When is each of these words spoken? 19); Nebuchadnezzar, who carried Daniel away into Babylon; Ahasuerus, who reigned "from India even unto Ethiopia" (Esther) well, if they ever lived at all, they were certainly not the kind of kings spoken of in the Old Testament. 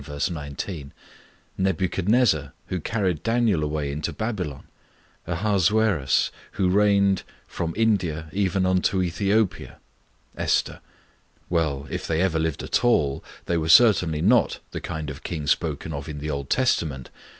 19); 0.31 0.93
Nebuchadnezzar, 1.59 2.53
who 2.69 2.79
carried 2.79 3.21
Daniel 3.21 3.63
away 3.63 3.91
into 3.91 4.11
Babylon; 4.11 4.63
Ahasuerus, 5.27 6.31
who 6.53 6.69
reigned 6.69 7.21
"from 7.45 7.71
India 7.77 8.27
even 8.33 8.65
unto 8.65 8.99
Ethiopia" 9.03 9.77
(Esther) 10.35 10.79
well, 11.51 11.85
if 11.91 12.07
they 12.07 12.19
ever 12.19 12.39
lived 12.39 12.63
at 12.63 12.83
all, 12.83 13.23
they 13.45 13.57
were 13.57 13.69
certainly 13.69 14.23
not 14.23 14.59
the 14.71 14.81
kind 14.81 15.11
of 15.11 15.21
kings 15.21 15.51
spoken 15.51 15.93
of 15.93 16.09
in 16.09 16.17
the 16.17 16.31
Old 16.31 16.49
Testament. 16.49 17.11